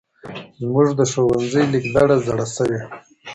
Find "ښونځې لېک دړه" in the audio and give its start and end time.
1.11-2.15